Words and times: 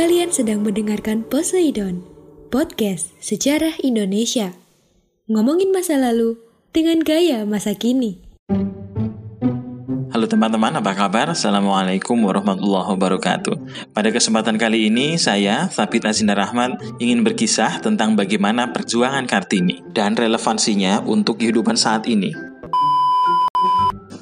Kalian 0.00 0.32
sedang 0.32 0.64
mendengarkan 0.64 1.28
Poseidon, 1.28 2.00
podcast 2.48 3.12
sejarah 3.20 3.76
Indonesia. 3.84 4.56
Ngomongin 5.28 5.76
masa 5.76 6.00
lalu 6.00 6.40
dengan 6.72 7.04
gaya 7.04 7.44
masa 7.44 7.76
kini. 7.76 8.16
Halo 10.08 10.24
teman-teman, 10.24 10.80
apa 10.80 10.96
kabar? 10.96 11.36
Assalamualaikum 11.36 12.16
warahmatullahi 12.16 12.96
wabarakatuh. 12.96 13.54
Pada 13.92 14.08
kesempatan 14.08 14.56
kali 14.56 14.88
ini, 14.88 15.20
saya, 15.20 15.68
Sabit 15.68 16.08
Azindar 16.08 16.40
Rahmat, 16.40 16.80
ingin 16.96 17.20
berkisah 17.20 17.84
tentang 17.84 18.16
bagaimana 18.16 18.72
perjuangan 18.72 19.28
Kartini 19.28 19.84
dan 19.92 20.16
relevansinya 20.16 21.04
untuk 21.04 21.44
kehidupan 21.44 21.76
saat 21.76 22.08
ini. 22.08 22.32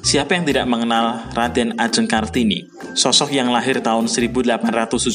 Siapa 0.03 0.35
yang 0.35 0.43
tidak 0.43 0.67
mengenal 0.67 1.31
Raden 1.31 1.79
Ajeng 1.79 2.11
Kartini? 2.11 2.67
Sosok 2.99 3.31
yang 3.31 3.47
lahir 3.47 3.79
tahun 3.79 4.11
1879 4.11 5.07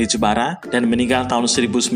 di 0.00 0.06
Jepara 0.08 0.56
dan 0.64 0.88
meninggal 0.88 1.28
tahun 1.28 1.44
1904 1.44 1.92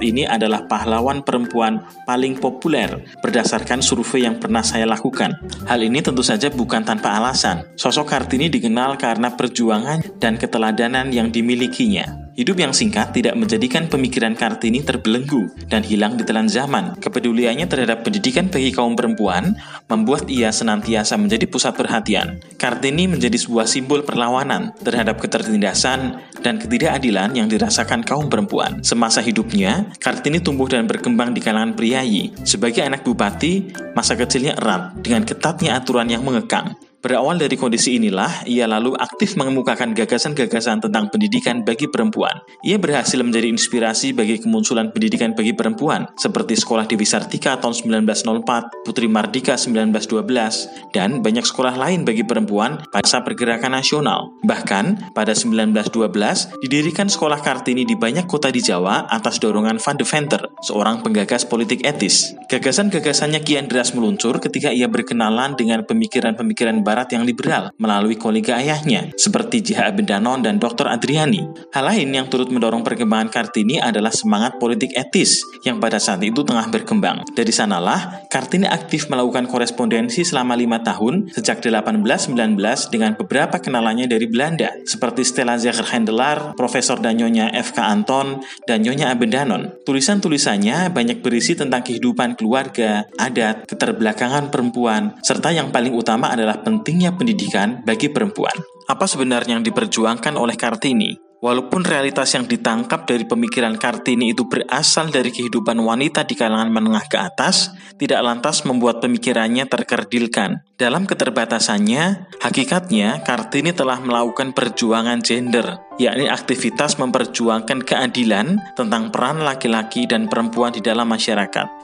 ini 0.00 0.24
adalah 0.24 0.64
pahlawan 0.64 1.20
perempuan 1.20 1.84
paling 2.08 2.40
populer 2.40 3.04
berdasarkan 3.20 3.84
survei 3.84 4.24
yang 4.24 4.40
pernah 4.40 4.64
saya 4.64 4.88
lakukan. 4.88 5.36
Hal 5.68 5.84
ini 5.84 6.00
tentu 6.00 6.24
saja 6.24 6.48
bukan 6.48 6.88
tanpa 6.88 7.20
alasan. 7.20 7.68
Sosok 7.76 8.08
Kartini 8.08 8.48
dikenal 8.48 8.96
karena 8.96 9.28
perjuangan 9.28 10.16
dan 10.16 10.40
keteladanan 10.40 11.12
yang 11.12 11.28
dimilikinya. 11.28 12.23
Hidup 12.34 12.58
yang 12.58 12.74
singkat 12.74 13.14
tidak 13.14 13.38
menjadikan 13.38 13.86
pemikiran 13.86 14.34
Kartini 14.34 14.82
terbelenggu 14.82 15.54
dan 15.70 15.86
hilang 15.86 16.18
di 16.18 16.26
telan 16.26 16.50
zaman. 16.50 16.98
Kepeduliannya 16.98 17.70
terhadap 17.70 18.02
pendidikan 18.02 18.50
bagi 18.50 18.74
kaum 18.74 18.98
perempuan 18.98 19.54
membuat 19.86 20.26
ia 20.26 20.50
senantiasa 20.50 21.14
menjadi 21.14 21.46
pusat 21.46 21.78
perhatian. 21.78 22.42
Kartini 22.58 23.06
menjadi 23.06 23.38
sebuah 23.38 23.70
simbol 23.70 24.02
perlawanan 24.02 24.74
terhadap 24.82 25.22
ketertindasan 25.22 26.18
dan 26.42 26.58
ketidakadilan 26.58 27.38
yang 27.38 27.46
dirasakan 27.46 28.02
kaum 28.02 28.26
perempuan. 28.26 28.82
Semasa 28.82 29.22
hidupnya, 29.22 29.94
Kartini 30.02 30.42
tumbuh 30.42 30.66
dan 30.66 30.90
berkembang 30.90 31.30
di 31.30 31.38
kalangan 31.38 31.78
priayi. 31.78 32.34
Sebagai 32.42 32.82
anak 32.82 33.06
bupati, 33.06 33.70
masa 33.94 34.18
kecilnya 34.18 34.58
erat 34.58 34.98
dengan 34.98 35.22
ketatnya 35.22 35.78
aturan 35.78 36.10
yang 36.10 36.26
mengekang. 36.26 36.74
Berawal 37.04 37.36
dari 37.36 37.60
kondisi 37.60 38.00
inilah, 38.00 38.48
ia 38.48 38.64
lalu 38.64 38.96
aktif 38.96 39.36
mengemukakan 39.36 39.92
gagasan-gagasan 39.92 40.88
tentang 40.88 41.12
pendidikan 41.12 41.60
bagi 41.60 41.84
perempuan. 41.84 42.32
Ia 42.64 42.80
berhasil 42.80 43.20
menjadi 43.20 43.44
inspirasi 43.52 44.16
bagi 44.16 44.40
kemunculan 44.40 44.88
pendidikan 44.88 45.36
bagi 45.36 45.52
perempuan, 45.52 46.08
seperti 46.16 46.56
Sekolah 46.56 46.88
Dewi 46.88 47.04
Sartika 47.04 47.60
tahun 47.60 47.76
1904, 48.08 48.88
Putri 48.88 49.04
Mardika 49.04 49.52
1912, 49.60 50.96
dan 50.96 51.20
banyak 51.20 51.44
sekolah 51.44 51.76
lain 51.76 52.08
bagi 52.08 52.24
perempuan 52.24 52.80
pada 52.88 53.20
pergerakan 53.20 53.76
nasional. 53.76 54.32
Bahkan, 54.40 55.12
pada 55.12 55.36
1912, 55.36 56.56
didirikan 56.64 57.12
Sekolah 57.12 57.44
Kartini 57.44 57.84
di 57.84 58.00
banyak 58.00 58.24
kota 58.24 58.48
di 58.48 58.64
Jawa 58.64 59.12
atas 59.12 59.36
dorongan 59.44 59.76
Van 59.76 60.00
de 60.00 60.08
Venter, 60.08 60.40
seorang 60.64 61.04
penggagas 61.04 61.44
politik 61.44 61.84
etis. 61.84 62.32
Gagasan-gagasannya 62.48 63.44
kian 63.44 63.68
deras 63.68 63.92
meluncur 63.92 64.40
ketika 64.40 64.72
ia 64.72 64.88
berkenalan 64.88 65.52
dengan 65.52 65.84
pemikiran-pemikiran 65.84 66.80
Barat 66.94 67.10
yang 67.10 67.26
liberal 67.26 67.74
melalui 67.74 68.14
kolega 68.14 68.62
ayahnya, 68.62 69.10
seperti 69.18 69.58
J.H. 69.66 69.90
Abendanon 69.90 70.46
dan 70.46 70.62
Dr. 70.62 70.86
Adriani. 70.86 71.42
Hal 71.74 71.90
lain 71.90 72.14
yang 72.14 72.30
turut 72.30 72.54
mendorong 72.54 72.86
perkembangan 72.86 73.34
Kartini 73.34 73.82
adalah 73.82 74.14
semangat 74.14 74.62
politik 74.62 74.94
etis 74.94 75.42
yang 75.66 75.82
pada 75.82 75.98
saat 75.98 76.22
itu 76.22 76.46
tengah 76.46 76.70
berkembang. 76.70 77.26
Dari 77.34 77.50
sanalah, 77.50 78.22
Kartini 78.30 78.70
aktif 78.70 79.10
melakukan 79.10 79.50
korespondensi 79.50 80.22
selama 80.22 80.54
lima 80.54 80.86
tahun 80.86 81.34
sejak 81.34 81.66
1819 81.66 82.62
dengan 82.94 83.18
beberapa 83.18 83.58
kenalannya 83.58 84.06
dari 84.06 84.30
Belanda, 84.30 84.70
seperti 84.86 85.26
Stella 85.26 85.58
Zeger 85.58 85.90
Hendelaar, 85.90 86.54
Profesor 86.54 87.02
dan 87.02 87.18
Nyonya 87.18 87.50
F.K. 87.58 87.82
Anton, 87.82 88.38
dan 88.70 88.86
Nyonya 88.86 89.10
Abendanon. 89.10 89.82
Tulisan-tulisannya 89.82 90.94
banyak 90.94 91.26
berisi 91.26 91.58
tentang 91.58 91.82
kehidupan 91.82 92.38
keluarga, 92.38 93.02
adat, 93.18 93.66
keterbelakangan 93.66 94.54
perempuan, 94.54 95.18
serta 95.26 95.50
yang 95.50 95.74
paling 95.74 95.90
utama 95.90 96.30
adalah 96.30 96.62
pentingnya 96.84 97.16
pendidikan 97.16 97.80
bagi 97.80 98.12
perempuan. 98.12 98.52
Apa 98.92 99.08
sebenarnya 99.08 99.56
yang 99.56 99.64
diperjuangkan 99.64 100.36
oleh 100.36 100.52
Kartini? 100.52 101.16
Walaupun 101.40 101.80
realitas 101.80 102.36
yang 102.36 102.44
ditangkap 102.44 103.08
dari 103.08 103.24
pemikiran 103.24 103.80
Kartini 103.80 104.36
itu 104.36 104.44
berasal 104.44 105.08
dari 105.08 105.32
kehidupan 105.32 105.80
wanita 105.80 106.28
di 106.28 106.36
kalangan 106.36 106.68
menengah 106.68 107.08
ke 107.08 107.16
atas, 107.16 107.72
tidak 107.96 108.20
lantas 108.20 108.68
membuat 108.68 109.00
pemikirannya 109.00 109.64
terkerdilkan. 109.64 110.60
Dalam 110.76 111.08
keterbatasannya, 111.08 112.36
hakikatnya 112.44 113.24
Kartini 113.24 113.72
telah 113.72 113.96
melakukan 114.04 114.52
perjuangan 114.52 115.24
gender, 115.24 115.80
yakni 115.96 116.28
aktivitas 116.28 117.00
memperjuangkan 117.00 117.80
keadilan 117.80 118.60
tentang 118.76 119.08
peran 119.08 119.40
laki-laki 119.40 120.04
dan 120.04 120.28
perempuan 120.28 120.76
di 120.76 120.84
dalam 120.84 121.08
masyarakat. 121.08 121.83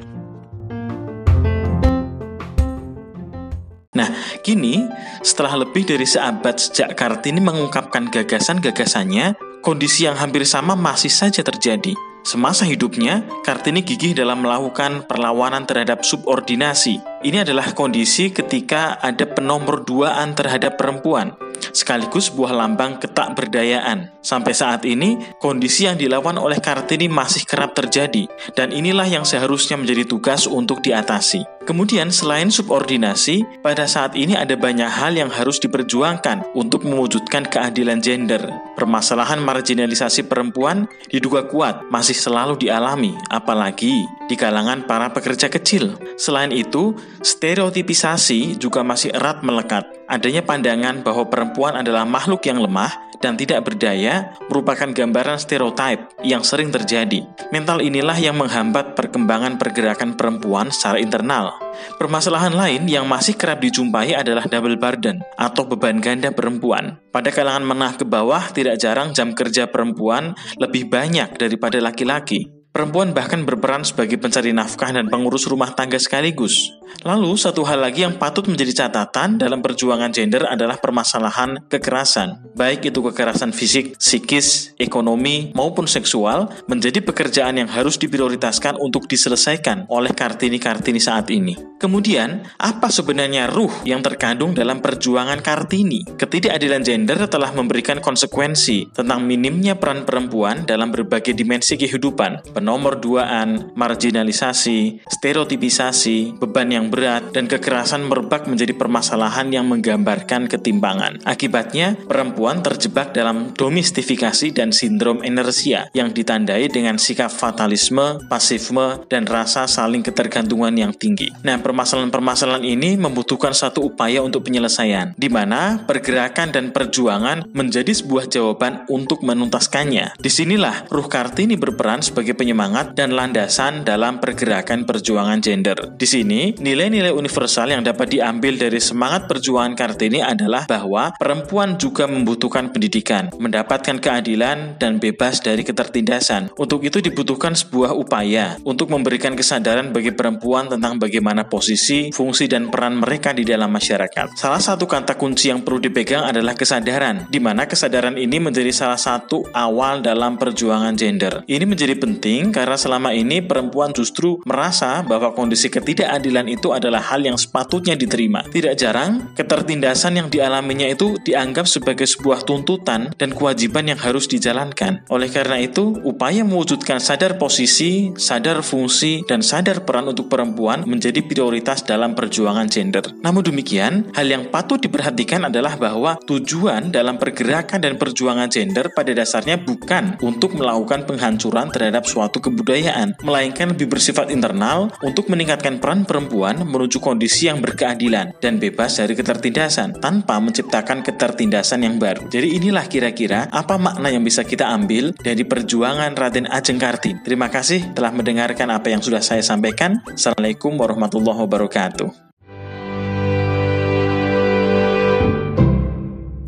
Nah, 4.01 4.09
kini 4.41 4.89
setelah 5.21 5.61
lebih 5.61 5.85
dari 5.85 6.09
seabad 6.09 6.57
sejak 6.57 6.97
Kartini 6.97 7.37
mengungkapkan 7.37 8.09
gagasan-gagasannya, 8.09 9.61
kondisi 9.61 10.09
yang 10.09 10.17
hampir 10.17 10.41
sama 10.49 10.73
masih 10.73 11.13
saja 11.13 11.45
terjadi. 11.45 11.93
Semasa 12.21 12.69
hidupnya, 12.69 13.25
Kartini 13.41 13.81
gigih 13.81 14.13
dalam 14.13 14.45
melakukan 14.45 15.09
perlawanan 15.09 15.65
terhadap 15.65 16.05
subordinasi. 16.05 17.01
Ini 17.25 17.41
adalah 17.41 17.73
kondisi 17.73 18.29
ketika 18.29 19.01
ada 19.01 19.25
penomor 19.25 19.81
duaan 19.81 20.37
terhadap 20.37 20.77
perempuan, 20.77 21.33
sekaligus 21.73 22.29
sebuah 22.29 22.53
lambang 22.53 23.01
ketak 23.01 23.33
berdayaan. 23.33 24.13
Sampai 24.21 24.53
saat 24.53 24.85
ini, 24.85 25.17
kondisi 25.41 25.89
yang 25.89 25.97
dilawan 25.97 26.37
oleh 26.37 26.61
Kartini 26.61 27.09
masih 27.09 27.41
kerap 27.41 27.73
terjadi, 27.73 28.29
dan 28.53 28.69
inilah 28.69 29.09
yang 29.09 29.25
seharusnya 29.25 29.81
menjadi 29.81 30.05
tugas 30.05 30.45
untuk 30.45 30.85
diatasi. 30.85 31.60
Kemudian, 31.61 32.09
selain 32.09 32.49
subordinasi, 32.49 33.61
pada 33.61 33.85
saat 33.85 34.17
ini 34.17 34.33
ada 34.33 34.57
banyak 34.57 34.89
hal 34.89 35.13
yang 35.13 35.29
harus 35.29 35.61
diperjuangkan 35.61 36.57
untuk 36.57 36.83
mewujudkan 36.83 37.45
keadilan 37.45 38.01
gender. 38.01 38.41
Permasalahan 38.73 39.37
marginalisasi 39.37 40.25
perempuan 40.25 40.89
diduga 41.13 41.45
kuat 41.45 41.85
masih 41.93 42.17
selalu 42.17 42.57
dialami, 42.57 43.13
apalagi 43.29 44.03
di 44.25 44.35
kalangan 44.39 44.89
para 44.89 45.13
pekerja 45.13 45.53
kecil. 45.53 45.99
Selain 46.17 46.49
itu, 46.49 46.97
stereotipisasi 47.21 48.57
juga 48.57 48.81
masih 48.81 49.13
erat 49.13 49.45
melekat. 49.45 49.85
Adanya 50.09 50.41
pandangan 50.43 51.05
bahwa 51.05 51.29
perempuan 51.29 51.77
adalah 51.77 52.03
makhluk 52.03 52.43
yang 52.43 52.59
lemah 52.59 53.10
dan 53.21 53.37
tidak 53.37 53.63
berdaya 53.63 54.35
merupakan 54.49 54.89
gambaran 54.89 55.37
stereotip 55.39 56.11
yang 56.25 56.41
sering 56.41 56.73
terjadi. 56.73 57.23
Mental 57.53 57.79
inilah 57.79 58.17
yang 58.17 58.35
menghambat 58.35 58.97
perkembangan 58.97 59.61
pergerakan 59.61 60.17
perempuan 60.17 60.73
secara 60.73 60.97
internal. 60.97 61.55
Permasalahan 61.95 62.51
lain 62.51 62.89
yang 62.89 63.07
masih 63.07 63.37
kerap 63.37 63.61
dijumpai 63.61 64.17
adalah 64.17 64.43
double 64.49 64.75
burden 64.75 65.23
atau 65.37 65.63
beban 65.63 66.01
ganda 66.03 66.33
perempuan. 66.33 66.99
Pada 67.13 67.31
kalangan 67.31 67.63
menengah 67.63 68.01
ke 68.01 68.05
bawah 68.09 68.51
tidak 68.51 68.81
jarang 68.81 69.15
jam 69.15 69.31
kerja 69.37 69.69
perempuan 69.69 70.35
lebih 70.59 70.89
banyak 70.89 71.37
daripada 71.37 71.79
laki-laki. 71.79 72.61
Perempuan 72.71 73.11
bahkan 73.11 73.43
berperan 73.43 73.83
sebagai 73.83 74.15
pencari 74.15 74.55
nafkah 74.55 74.95
dan 74.95 75.11
pengurus 75.11 75.43
rumah 75.43 75.75
tangga 75.75 75.99
sekaligus. 75.99 76.71
Lalu, 77.01 77.33
satu 77.33 77.65
hal 77.65 77.81
lagi 77.81 78.05
yang 78.05 78.19
patut 78.21 78.45
menjadi 78.45 78.85
catatan 78.85 79.41
dalam 79.41 79.63
perjuangan 79.65 80.13
gender 80.13 80.45
adalah 80.45 80.77
permasalahan 80.77 81.65
kekerasan, 81.65 82.53
baik 82.53 82.93
itu 82.93 83.01
kekerasan 83.01 83.55
fisik, 83.55 83.97
psikis, 83.97 84.77
ekonomi, 84.77 85.49
maupun 85.57 85.89
seksual, 85.89 86.51
menjadi 86.69 87.01
pekerjaan 87.01 87.57
yang 87.57 87.69
harus 87.71 87.97
diprioritaskan 87.97 88.77
untuk 88.77 89.09
diselesaikan 89.09 89.89
oleh 89.89 90.13
Kartini-Kartini 90.13 91.01
saat 91.01 91.31
ini. 91.33 91.57
Kemudian, 91.81 92.45
apa 92.61 92.93
sebenarnya 92.93 93.49
ruh 93.49 93.73
yang 93.89 94.05
terkandung 94.05 94.53
dalam 94.53 94.85
perjuangan 94.85 95.41
Kartini? 95.41 96.05
Ketidakadilan 96.05 96.85
gender 96.85 97.25
telah 97.25 97.49
memberikan 97.57 97.97
konsekuensi 97.97 98.93
tentang 98.93 99.25
minimnya 99.25 99.73
peran 99.73 100.05
perempuan 100.05 100.69
dalam 100.69 100.93
berbagai 100.93 101.33
dimensi 101.33 101.81
kehidupan, 101.81 102.53
penomor 102.53 103.01
duaan, 103.01 103.73
marginalisasi, 103.73 105.01
stereotipisasi, 105.09 106.37
beban 106.37 106.69
yang 106.69 106.80
berat, 106.89 107.35
dan 107.35 107.45
kekerasan 107.45 108.07
merebak 108.07 108.47
menjadi 108.47 108.73
permasalahan 108.73 109.51
yang 109.53 109.67
menggambarkan 109.67 110.47
ketimpangan. 110.47 111.21
Akibatnya, 111.27 111.99
perempuan 112.07 112.63
terjebak 112.63 113.11
dalam 113.13 113.51
domestifikasi 113.53 114.55
dan 114.55 114.71
sindrom 114.71 115.21
inersia 115.21 115.91
yang 115.91 116.15
ditandai 116.15 116.71
dengan 116.71 116.95
sikap 116.97 117.29
fatalisme, 117.29 118.23
pasifme, 118.31 119.03
dan 119.11 119.27
rasa 119.27 119.67
saling 119.67 120.01
ketergantungan 120.01 120.73
yang 120.73 120.95
tinggi. 120.95 121.29
Nah, 121.43 121.59
permasalahan-permasalahan 121.59 122.63
ini 122.63 122.95
membutuhkan 122.95 123.51
satu 123.51 123.91
upaya 123.91 124.23
untuk 124.23 124.47
penyelesaian, 124.47 125.13
di 125.19 125.27
mana 125.27 125.83
pergerakan 125.83 126.55
dan 126.55 126.71
perjuangan 126.71 127.51
menjadi 127.51 127.91
sebuah 127.91 128.31
jawaban 128.31 128.87
untuk 128.87 129.21
menuntaskannya. 129.27 130.15
Di 130.17 130.31
sinilah 130.31 130.87
ruh 130.87 131.11
Kartini 131.11 131.59
berperan 131.59 131.99
sebagai 131.99 132.33
penyemangat 132.37 132.95
dan 132.95 133.11
landasan 133.11 133.83
dalam 133.83 134.23
pergerakan 134.23 134.87
perjuangan 134.87 135.43
gender. 135.43 135.75
Di 135.97 136.07
sini, 136.07 136.55
nilai-nilai 136.71 137.11
universal 137.11 137.67
yang 137.67 137.83
dapat 137.83 138.15
diambil 138.15 138.55
dari 138.55 138.79
semangat 138.79 139.27
perjuangan 139.27 139.75
Kartini 139.75 140.23
adalah 140.23 140.63
bahwa 140.71 141.11
perempuan 141.19 141.75
juga 141.75 142.07
membutuhkan 142.07 142.71
pendidikan, 142.71 143.27
mendapatkan 143.35 143.99
keadilan, 143.99 144.79
dan 144.79 144.95
bebas 144.95 145.43
dari 145.43 145.67
ketertindasan. 145.67 146.55
Untuk 146.55 146.87
itu 146.87 147.03
dibutuhkan 147.03 147.51
sebuah 147.51 147.91
upaya 147.91 148.55
untuk 148.63 148.87
memberikan 148.87 149.35
kesadaran 149.35 149.91
bagi 149.91 150.15
perempuan 150.15 150.71
tentang 150.71 150.95
bagaimana 150.95 151.43
posisi, 151.43 152.07
fungsi, 152.15 152.47
dan 152.47 152.71
peran 152.71 153.03
mereka 153.03 153.35
di 153.35 153.43
dalam 153.43 153.67
masyarakat. 153.67 154.39
Salah 154.39 154.63
satu 154.63 154.87
kata 154.87 155.19
kunci 155.19 155.51
yang 155.51 155.67
perlu 155.67 155.83
dipegang 155.83 156.23
adalah 156.23 156.55
kesadaran, 156.55 157.27
di 157.27 157.43
mana 157.43 157.67
kesadaran 157.67 158.15
ini 158.15 158.39
menjadi 158.39 158.71
salah 158.71 159.01
satu 159.01 159.43
awal 159.51 159.99
dalam 159.99 160.39
perjuangan 160.39 160.95
gender. 160.95 161.43
Ini 161.43 161.67
menjadi 161.67 161.99
penting 161.99 162.55
karena 162.55 162.79
selama 162.79 163.11
ini 163.11 163.43
perempuan 163.43 163.91
justru 163.91 164.39
merasa 164.47 165.03
bahwa 165.03 165.35
kondisi 165.35 165.67
ketidakadilan 165.67 166.47
itu 166.47 166.60
adalah 166.69 167.01
hal 167.01 167.25
yang 167.25 167.41
sepatutnya 167.41 167.97
diterima. 167.97 168.45
Tidak 168.45 168.77
jarang, 168.77 169.33
ketertindasan 169.33 170.21
yang 170.21 170.27
dialaminya 170.29 170.85
itu 170.85 171.17
dianggap 171.17 171.65
sebagai 171.65 172.05
sebuah 172.05 172.45
tuntutan 172.45 173.09
dan 173.17 173.33
kewajiban 173.33 173.89
yang 173.89 173.97
harus 173.97 174.29
dijalankan. 174.29 175.01
Oleh 175.09 175.33
karena 175.33 175.57
itu, 175.57 175.97
upaya 176.05 176.45
mewujudkan 176.45 177.01
sadar 177.01 177.41
posisi, 177.41 178.13
sadar 178.13 178.61
fungsi, 178.61 179.25
dan 179.25 179.41
sadar 179.41 179.81
peran 179.81 180.13
untuk 180.13 180.29
perempuan 180.29 180.85
menjadi 180.85 181.25
prioritas 181.25 181.81
dalam 181.81 182.13
perjuangan 182.13 182.69
gender. 182.69 183.01
Namun 183.25 183.41
demikian, 183.41 184.13
hal 184.13 184.27
yang 184.29 184.51
patut 184.51 184.77
diperhatikan 184.77 185.49
adalah 185.49 185.79
bahwa 185.79 186.19
tujuan 186.27 186.91
dalam 186.91 187.15
pergerakan 187.15 187.79
dan 187.79 187.95
perjuangan 187.95 188.51
gender 188.51 188.91
pada 188.91 189.15
dasarnya 189.15 189.57
bukan 189.57 190.19
untuk 190.19 190.59
melakukan 190.59 191.07
penghancuran 191.07 191.71
terhadap 191.71 192.03
suatu 192.03 192.43
kebudayaan, 192.43 193.15
melainkan 193.23 193.71
lebih 193.71 193.87
bersifat 193.87 194.27
internal 194.27 194.91
untuk 194.99 195.31
meningkatkan 195.31 195.79
peran 195.79 196.03
perempuan 196.03 196.40
menuju 196.41 196.97
kondisi 196.97 197.45
yang 197.45 197.61
berkeadilan 197.61 198.33
dan 198.41 198.57
bebas 198.57 198.97
dari 198.97 199.13
ketertindasan 199.13 200.01
tanpa 200.01 200.41
menciptakan 200.41 201.05
ketertindasan 201.05 201.85
yang 201.85 202.01
baru. 202.01 202.25
Jadi 202.33 202.57
inilah 202.57 202.89
kira-kira 202.89 203.45
apa 203.53 203.77
makna 203.77 204.09
yang 204.09 204.25
bisa 204.25 204.41
kita 204.41 204.65
ambil 204.73 205.13
dari 205.13 205.45
perjuangan 205.45 206.17
Raden 206.17 206.49
Ajeng 206.49 206.81
Kartini. 206.81 207.21
Terima 207.21 207.53
kasih 207.53 207.93
telah 207.93 208.09
mendengarkan 208.09 208.73
apa 208.73 208.89
yang 208.89 209.05
sudah 209.05 209.21
saya 209.21 209.45
sampaikan. 209.45 210.01
Assalamualaikum 210.09 210.73
warahmatullahi 210.81 211.45
wabarakatuh. 211.45 212.09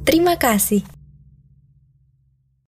Terima 0.03 0.35
kasih. 0.35 1.02